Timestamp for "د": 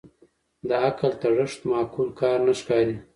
0.67-0.69